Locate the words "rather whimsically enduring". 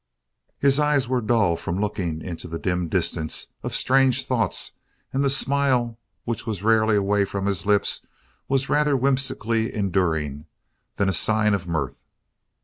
8.67-10.47